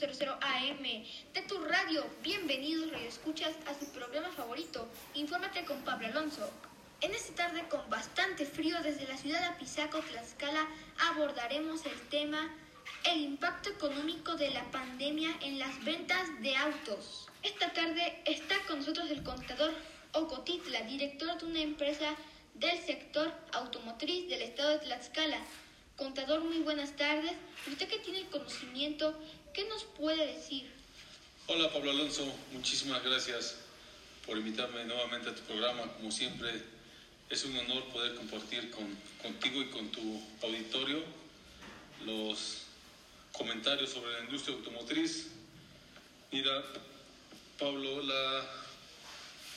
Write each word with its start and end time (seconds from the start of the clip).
800 0.00 0.38
AM 0.40 0.82
de 1.34 1.42
tu 1.46 1.58
radio. 1.58 2.02
Bienvenidos, 2.22 2.90
radio 2.90 3.06
escuchas, 3.06 3.52
a 3.66 3.78
su 3.78 3.84
programa 3.92 4.30
favorito. 4.30 4.88
Infórmate 5.12 5.66
con 5.66 5.82
Pablo 5.82 6.06
Alonso. 6.06 6.50
En 7.02 7.14
esta 7.14 7.34
tarde, 7.34 7.68
con 7.68 7.82
bastante 7.90 8.46
frío, 8.46 8.80
desde 8.82 9.06
la 9.06 9.18
ciudad 9.18 9.40
de 9.40 9.46
Apizaco, 9.48 9.98
Tlaxcala, 9.98 10.66
abordaremos 11.10 11.84
el 11.84 12.00
tema 12.08 12.50
el 13.04 13.20
impacto 13.20 13.68
económico 13.68 14.36
de 14.36 14.50
la 14.50 14.64
pandemia 14.70 15.36
en 15.42 15.58
las 15.58 15.84
ventas 15.84 16.28
de 16.40 16.56
autos. 16.56 17.28
Esta 17.42 17.70
tarde 17.74 18.22
está 18.24 18.54
con 18.68 18.78
nosotros 18.78 19.10
el 19.10 19.22
contador 19.22 19.70
Ocotitla, 20.14 20.80
director 20.82 21.38
de 21.38 21.44
una 21.44 21.60
empresa 21.60 22.16
del 22.54 22.78
sector 22.78 23.30
automotriz 23.52 24.30
del 24.30 24.40
estado 24.40 24.70
de 24.70 24.78
Tlaxcala. 24.78 25.40
Contador, 26.00 26.42
muy 26.42 26.60
buenas 26.60 26.96
tardes. 26.96 27.32
Usted 27.70 27.86
que 27.86 27.98
tiene 27.98 28.20
el 28.20 28.28
conocimiento, 28.28 29.14
¿qué 29.52 29.64
nos 29.64 29.84
puede 29.84 30.34
decir? 30.34 30.70
Hola 31.46 31.72
Pablo 31.72 31.90
Alonso, 31.90 32.24
muchísimas 32.52 33.02
gracias 33.02 33.56
por 34.26 34.38
invitarme 34.38 34.84
nuevamente 34.84 35.30
a 35.30 35.34
tu 35.34 35.42
programa. 35.42 35.92
Como 35.94 36.10
siempre, 36.10 36.50
es 37.28 37.44
un 37.44 37.56
honor 37.56 37.84
poder 37.86 38.14
compartir 38.14 38.70
con, 38.70 38.86
contigo 39.22 39.60
y 39.60 39.66
con 39.66 39.90
tu 39.90 40.22
auditorio 40.42 41.02
los 42.04 42.62
comentarios 43.32 43.90
sobre 43.90 44.12
la 44.12 44.20
industria 44.20 44.56
automotriz. 44.56 45.28
Mira, 46.30 46.62
Pablo, 47.58 48.02
la 48.02 48.46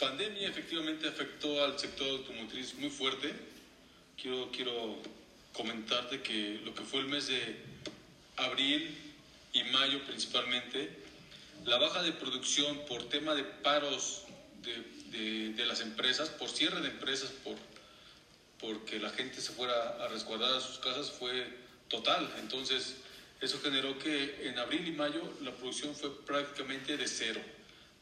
pandemia 0.00 0.48
efectivamente 0.48 1.08
afectó 1.08 1.62
al 1.62 1.78
sector 1.78 2.08
automotriz 2.08 2.74
muy 2.74 2.90
fuerte. 2.90 3.32
Quiero, 4.20 4.50
quiero 4.50 4.96
comentarte 5.52 6.22
que 6.22 6.60
lo 6.64 6.74
que 6.74 6.82
fue 6.82 7.00
el 7.00 7.06
mes 7.06 7.26
de 7.26 7.56
abril 8.36 9.11
y 9.52 9.64
mayo 9.64 10.04
principalmente, 10.06 10.90
la 11.64 11.78
baja 11.78 12.02
de 12.02 12.12
producción 12.12 12.84
por 12.86 13.08
tema 13.08 13.34
de 13.34 13.44
paros 13.44 14.22
de, 14.62 15.52
de, 15.52 15.66
las 15.66 15.80
empresas, 15.80 16.30
por 16.30 16.48
cierre 16.48 16.80
de 16.80 16.88
empresas, 16.88 17.30
por, 17.44 17.56
porque 18.58 18.98
la 18.98 19.10
gente 19.10 19.40
se 19.40 19.52
fuera 19.52 20.04
a 20.04 20.08
resguardar 20.08 20.54
a 20.54 20.60
sus 20.60 20.78
casas, 20.78 21.10
fue 21.10 21.46
total. 21.88 22.32
Entonces, 22.38 22.96
eso 23.40 23.60
generó 23.60 23.98
que 23.98 24.48
en 24.48 24.58
abril 24.58 24.86
y 24.88 24.92
mayo 24.92 25.22
la 25.42 25.52
producción 25.52 25.94
fue 25.94 26.24
prácticamente 26.24 26.96
de 26.96 27.06
cero. 27.06 27.40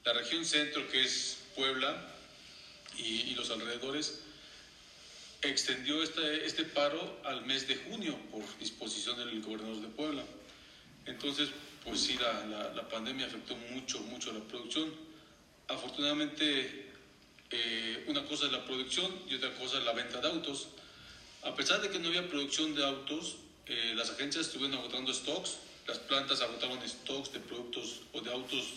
La 0.04 0.12
región 0.12 0.44
centro, 0.44 0.88
que 0.88 1.02
es 1.02 1.38
Puebla 1.56 2.14
y, 2.96 3.02
y 3.02 3.34
los 3.34 3.50
alrededores, 3.50 4.20
extendió 5.42 6.02
este, 6.02 6.46
este 6.46 6.64
paro 6.64 7.20
al 7.24 7.44
mes 7.46 7.66
de 7.66 7.76
junio 7.76 8.16
por 8.30 8.42
disposición 8.58 9.18
del 9.18 9.42
gobernador 9.42 9.80
de 9.80 9.88
Puebla. 9.88 10.22
Entonces, 11.10 11.50
pues 11.84 12.00
sí, 12.00 12.16
la, 12.18 12.46
la, 12.46 12.74
la 12.74 12.88
pandemia 12.88 13.26
afectó 13.26 13.56
mucho, 13.72 14.00
mucho 14.00 14.32
la 14.32 14.40
producción. 14.40 14.90
Afortunadamente, 15.68 16.90
eh, 17.50 18.04
una 18.06 18.24
cosa 18.24 18.46
es 18.46 18.52
la 18.52 18.64
producción 18.64 19.12
y 19.28 19.34
otra 19.34 19.52
cosa 19.54 19.78
es 19.78 19.84
la 19.84 19.92
venta 19.92 20.20
de 20.20 20.28
autos. 20.28 20.68
A 21.42 21.54
pesar 21.54 21.80
de 21.80 21.90
que 21.90 21.98
no 21.98 22.08
había 22.08 22.28
producción 22.28 22.74
de 22.74 22.84
autos, 22.84 23.36
eh, 23.66 23.94
las 23.96 24.10
agencias 24.10 24.46
estuvieron 24.46 24.78
agotando 24.78 25.12
stocks, 25.12 25.58
las 25.86 25.98
plantas 25.98 26.40
agotaron 26.42 26.78
stocks 26.88 27.32
de 27.32 27.40
productos 27.40 28.02
o 28.12 28.20
de 28.20 28.30
autos 28.30 28.74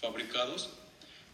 fabricados. 0.00 0.70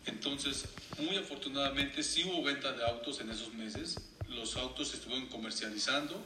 Entonces, 0.06 0.66
muy 0.98 1.16
afortunadamente 1.16 2.02
sí 2.02 2.24
hubo 2.24 2.42
venta 2.42 2.72
de 2.72 2.84
autos 2.84 3.20
en 3.20 3.30
esos 3.30 3.54
meses, 3.54 3.96
los 4.28 4.56
autos 4.56 4.88
se 4.88 4.96
estuvieron 4.96 5.26
comercializando, 5.28 6.20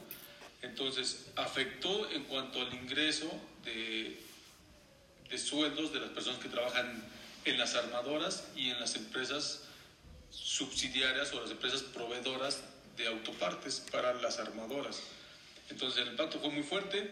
entonces 0.61 1.27
afectó 1.35 2.09
en 2.11 2.23
cuanto 2.25 2.61
al 2.61 2.73
ingreso 2.73 3.29
de, 3.63 4.19
de 5.29 5.37
sueldos 5.37 5.93
de 5.93 5.99
las 5.99 6.09
personas 6.09 6.39
que 6.39 6.49
trabajan 6.49 7.03
en 7.45 7.57
las 7.57 7.75
armadoras 7.75 8.47
y 8.55 8.69
en 8.69 8.79
las 8.79 8.95
empresas 8.95 9.63
subsidiarias 10.29 11.33
o 11.33 11.41
las 11.41 11.51
empresas 11.51 11.81
proveedoras 11.81 12.61
de 12.97 13.07
autopartes 13.07 13.83
para 13.91 14.13
las 14.13 14.39
armadoras. 14.39 15.01
Entonces 15.69 16.01
el 16.01 16.09
impacto 16.09 16.39
fue 16.39 16.49
muy 16.49 16.63
fuerte, 16.63 17.09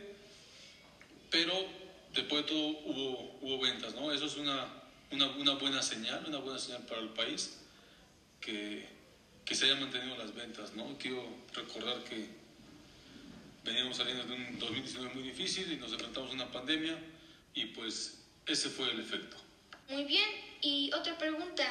pero 1.32 1.54
después 2.14 2.44
de 2.44 2.50
todo 2.50 2.68
hubo, 2.86 3.38
hubo 3.42 3.60
ventas, 3.60 3.96
¿no? 3.96 4.12
Eso 4.12 4.26
es 4.26 4.36
una, 4.38 4.68
una, 5.12 5.28
una 5.32 5.54
buena 5.54 5.82
señal, 5.82 6.24
una 6.28 6.40
buena 6.40 6.60
señal 6.60 6.84
para 6.86 7.02
el 7.02 7.10
país, 7.10 7.58
que, 8.42 8.88
que 9.46 9.56
se 9.56 9.66
hayan 9.66 9.80
mantenido 9.80 10.18
las 10.18 10.34
ventas, 10.34 10.74
¿no? 10.76 10.98
Quiero 10.98 11.24
recordar 11.54 12.04
que 12.04 12.39
veníamos 13.70 13.98
saliendo 13.98 14.24
de 14.24 14.34
un 14.34 14.58
2019 14.58 15.14
muy 15.14 15.24
difícil 15.24 15.72
y 15.72 15.76
nos 15.76 15.94
enfrentamos 15.94 16.32
a 16.32 16.34
una 16.34 16.52
pandemia 16.52 16.98
y 17.54 17.66
pues 17.66 18.20
ese 18.48 18.70
fue 18.70 18.90
el 18.90 19.00
efecto. 19.00 19.38
Muy 19.90 20.06
bien, 20.06 20.28
y 20.62 20.92
otra 20.94 21.16
pregunta. 21.20 21.64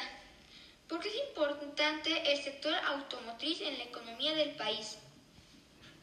¿Por 0.87 1.01
qué 1.01 1.09
es 1.09 1.15
importante 1.29 2.31
el 2.31 2.41
sector 2.41 2.73
automotriz 2.73 3.59
en 3.61 3.77
la 3.77 3.83
economía 3.83 4.33
del 4.33 4.51
país? 4.51 4.97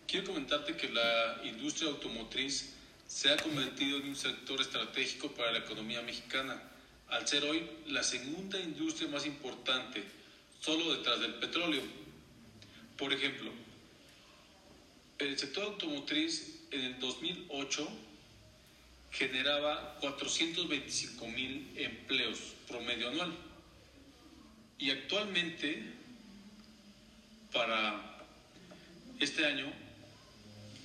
Quiero 0.07 0.27
comentarte 0.27 0.77
que 0.77 0.91
la 0.91 1.41
industria 1.45 1.89
automotriz 1.89 2.75
se 3.07 3.33
ha 3.33 3.37
convertido 3.39 3.97
en 3.97 4.09
un 4.09 4.17
sector 4.17 4.61
estratégico 4.61 5.31
para 5.31 5.51
la 5.53 5.59
economía 5.59 6.03
mexicana, 6.03 6.63
al 7.09 7.27
ser 7.27 7.43
hoy 7.45 7.67
la 7.87 8.03
segunda 8.03 8.61
industria 8.61 9.09
más 9.09 9.25
importante, 9.25 10.05
solo 10.61 10.95
detrás 10.95 11.21
del 11.21 11.35
petróleo. 11.35 11.83
Por 12.99 13.13
ejemplo, 13.13 13.51
el 15.19 15.39
sector 15.39 15.65
automotriz 15.65 16.61
en 16.71 16.81
el 16.83 17.01
2008 17.01 17.89
generaba 19.11 19.97
425 20.01 21.27
mil 21.29 21.73
empleos 21.77 22.39
promedio 22.69 23.09
anual. 23.09 23.35
Y 24.79 24.91
actualmente, 24.91 25.83
para 27.53 28.19
este 29.19 29.47
año, 29.47 29.73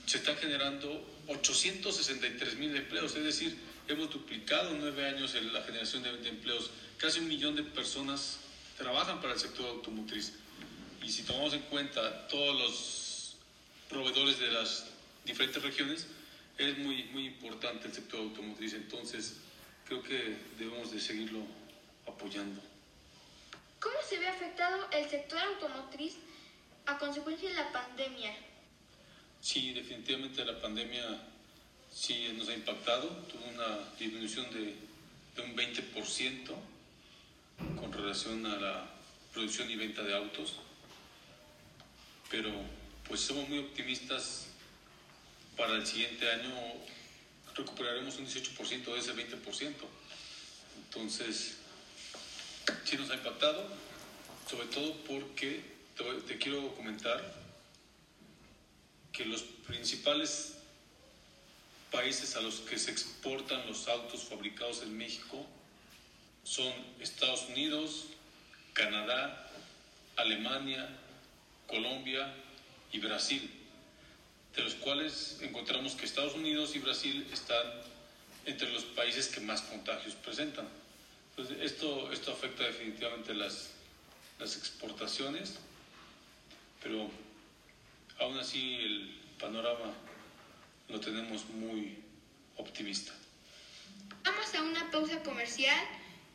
se 0.05 0.17
está 0.17 0.35
generando 0.35 1.05
863 1.27 2.55
mil 2.55 2.75
empleos, 2.75 3.15
es 3.15 3.23
decir, 3.23 3.57
hemos 3.87 4.09
duplicado 4.09 4.71
en 4.71 4.79
nueve 4.79 5.05
años 5.07 5.35
la 5.51 5.61
generación 5.63 6.03
de, 6.03 6.17
de, 6.17 6.29
empleos. 6.29 6.71
Casi 6.97 7.19
un 7.19 7.27
millón 7.27 7.55
de 7.55 7.63
personas 7.63 8.39
trabajan 8.77 9.19
para 9.19 9.33
el 9.33 9.39
sector 9.39 9.65
automotriz. 9.67 10.33
Y 11.03 11.11
si 11.11 11.23
tomamos 11.23 11.53
en 11.53 11.61
cuenta 11.63 12.27
todos 12.27 12.57
los 12.57 13.10
proveedores 13.91 14.39
de 14.39 14.49
las 14.51 14.85
diferentes 15.25 15.61
regiones, 15.61 16.07
es 16.57 16.77
muy, 16.77 17.03
muy 17.05 17.27
importante 17.27 17.87
el 17.87 17.93
sector 17.93 18.21
automotriz. 18.21 18.73
Entonces, 18.73 19.37
creo 19.85 20.01
que 20.01 20.37
debemos 20.57 20.91
de 20.91 20.99
seguirlo 20.99 21.39
apoyando. 22.07 22.61
¿Cómo 23.79 23.95
se 24.07 24.17
ve 24.17 24.27
afectado 24.27 24.87
el 24.91 25.09
sector 25.09 25.39
automotriz 25.39 26.15
a 26.85 26.97
consecuencia 26.97 27.49
de 27.49 27.55
la 27.55 27.71
pandemia? 27.71 28.33
Sí, 29.41 29.73
definitivamente 29.73 30.45
la 30.45 30.59
pandemia 30.61 31.03
sí 31.91 32.33
nos 32.37 32.47
ha 32.47 32.53
impactado. 32.53 33.07
Tuvo 33.07 33.45
una 33.49 33.89
disminución 33.99 34.49
de, 34.51 34.75
de 35.35 35.41
un 35.41 35.55
20% 35.55 36.55
con 37.79 37.91
relación 37.91 38.45
a 38.45 38.55
la 38.55 38.89
producción 39.33 39.69
y 39.69 39.75
venta 39.75 40.03
de 40.03 40.15
autos. 40.15 40.59
Pero 42.29 42.49
pues 43.11 43.23
somos 43.23 43.49
muy 43.49 43.59
optimistas 43.59 44.45
para 45.57 45.73
el 45.75 45.85
siguiente 45.85 46.31
año 46.31 46.49
recuperaremos 47.53 48.15
un 48.19 48.25
18% 48.25 48.85
de 48.85 48.99
ese 48.99 49.13
20%. 49.13 49.73
Entonces, 50.77 51.57
sí 52.85 52.95
nos 52.95 53.09
ha 53.09 53.15
impactado, 53.15 53.67
sobre 54.49 54.67
todo 54.67 54.95
porque 55.03 55.61
te, 55.97 56.03
te 56.25 56.37
quiero 56.37 56.73
comentar 56.73 57.35
que 59.11 59.25
los 59.25 59.41
principales 59.67 60.53
países 61.91 62.37
a 62.37 62.39
los 62.39 62.61
que 62.61 62.79
se 62.79 62.91
exportan 62.91 63.67
los 63.67 63.89
autos 63.89 64.23
fabricados 64.23 64.83
en 64.83 64.97
México 64.97 65.45
son 66.45 66.71
Estados 67.01 67.49
Unidos, 67.49 68.05
Canadá, 68.71 69.51
Alemania, 70.15 70.97
Colombia 71.67 72.33
y 72.91 72.99
Brasil, 72.99 73.49
de 74.55 74.63
los 74.63 74.75
cuales 74.75 75.37
encontramos 75.41 75.93
que 75.95 76.05
Estados 76.05 76.33
Unidos 76.33 76.75
y 76.75 76.79
Brasil 76.79 77.27
están 77.31 77.65
entre 78.45 78.69
los 78.71 78.83
países 78.83 79.27
que 79.27 79.39
más 79.39 79.61
contagios 79.61 80.15
presentan. 80.15 80.67
Entonces, 81.31 81.57
esto, 81.61 82.11
esto 82.11 82.31
afecta 82.31 82.63
definitivamente 82.63 83.33
las, 83.33 83.71
las 84.39 84.57
exportaciones, 84.57 85.55
pero 86.83 87.09
aún 88.19 88.37
así 88.37 88.75
el 88.75 89.19
panorama 89.39 89.93
lo 90.89 90.99
tenemos 90.99 91.45
muy 91.49 91.97
optimista. 92.57 93.13
Vamos 94.23 94.53
a 94.53 94.61
una 94.61 94.91
pausa 94.91 95.23
comercial 95.23 95.87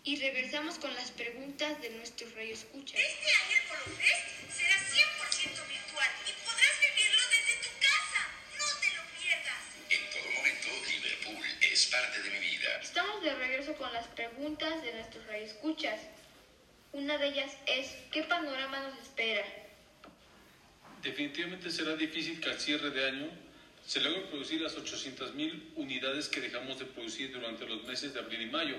y 0.04 0.16
regresamos 0.16 0.78
con 0.78 0.94
las 0.94 1.10
preguntas 1.10 1.80
de 1.82 1.90
nuestros 1.90 2.32
radioescuchas. 2.34 2.98
Este 2.98 3.32
año 3.32 3.56
el 3.60 3.68
Polofest 3.68 4.55
nuestros 15.06 15.26
radioescuchas. 15.26 16.00
Una 16.92 17.16
de 17.18 17.28
ellas 17.28 17.56
es, 17.66 17.96
¿qué 18.10 18.24
panorama 18.24 18.80
nos 18.80 18.98
espera? 18.98 19.44
Definitivamente 21.02 21.70
será 21.70 21.94
difícil 21.94 22.40
que 22.40 22.50
al 22.50 22.58
cierre 22.58 22.90
de 22.90 23.06
año 23.06 23.28
se 23.86 24.00
logre 24.00 24.22
producir 24.22 24.60
las 24.60 24.76
800.000 24.76 25.74
unidades 25.76 26.28
que 26.28 26.40
dejamos 26.40 26.78
de 26.80 26.86
producir 26.86 27.32
durante 27.32 27.66
los 27.66 27.84
meses 27.84 28.14
de 28.14 28.20
abril 28.20 28.42
y 28.42 28.46
mayo. 28.46 28.76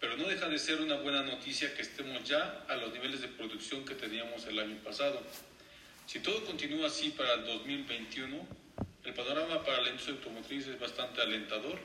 Pero 0.00 0.16
no 0.16 0.26
deja 0.26 0.48
de 0.48 0.58
ser 0.58 0.80
una 0.80 0.96
buena 0.96 1.22
noticia 1.22 1.72
que 1.74 1.82
estemos 1.82 2.24
ya 2.24 2.64
a 2.68 2.74
los 2.76 2.92
niveles 2.92 3.20
de 3.20 3.28
producción 3.28 3.84
que 3.84 3.94
teníamos 3.94 4.44
el 4.46 4.58
año 4.58 4.76
pasado. 4.82 5.22
Si 6.06 6.18
todo 6.20 6.44
continúa 6.44 6.88
así 6.88 7.10
para 7.10 7.34
el 7.34 7.44
2021, 7.44 8.46
el 9.04 9.14
panorama 9.14 9.62
para 9.64 9.82
la 9.82 9.90
industria 9.90 10.16
automotriz 10.16 10.66
es 10.66 10.78
bastante 10.80 11.22
alentador, 11.22 11.78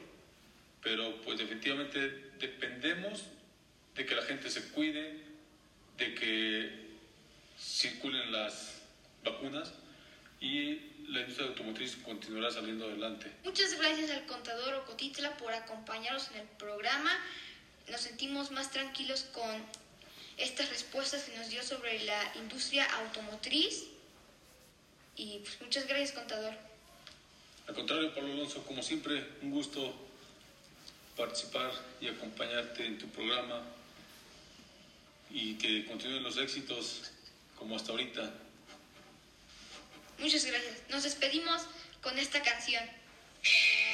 pero 0.82 1.22
pues 1.22 1.38
definitivamente 1.38 2.32
dependemos 2.40 3.24
de 3.96 4.06
que 4.06 4.16
la 4.16 4.24
gente 4.24 4.50
se 4.50 4.70
cuide, 4.70 5.20
de 5.98 6.16
que 6.16 6.92
circulen 7.60 8.32
las 8.32 8.82
vacunas 9.24 9.74
y 10.40 10.80
la 11.10 11.22
industria 11.22 11.48
automotriz 11.48 11.98
continuará 11.98 12.52
saliendo 12.52 12.86
adelante. 12.86 13.32
Muchas 13.44 13.78
gracias 13.78 14.10
al 14.12 14.26
contador 14.26 14.74
Ocotitla 14.76 15.38
por 15.38 15.54
acompañarnos 15.54 16.30
en 16.32 16.42
el 16.42 16.48
programa. 16.58 17.12
Nos 17.90 18.02
sentimos 18.02 18.52
más 18.52 18.72
tranquilos 18.72 19.24
con 19.34 19.64
estas 20.38 20.70
respuestas 20.70 21.24
que 21.24 21.38
nos 21.38 21.50
dio 21.50 21.62
sobre 21.64 22.04
la 22.04 22.34
industria 22.36 22.86
automotriz. 22.86 23.88
Y 25.16 25.40
pues 25.40 25.62
muchas 25.62 25.88
gracias, 25.88 26.14
contador. 26.14 26.54
Al 27.68 27.76
contrario, 27.76 28.14
Pablo 28.16 28.34
Alonso, 28.34 28.64
como 28.64 28.82
siempre, 28.82 29.24
un 29.42 29.52
gusto 29.52 29.94
participar 31.22 31.72
y 32.02 32.08
acompañarte 32.08 32.84
en 32.84 32.98
tu 32.98 33.08
programa 33.10 33.62
y 35.30 35.54
que 35.56 35.86
continúen 35.86 36.24
los 36.24 36.38
éxitos 36.38 37.12
como 37.58 37.76
hasta 37.76 37.92
ahorita. 37.92 38.34
Muchas 40.18 40.46
gracias. 40.46 40.82
Nos 40.90 41.04
despedimos 41.04 41.62
con 42.02 42.18
esta 42.18 42.42
canción. 42.42 42.84
¡Viva 43.44 43.91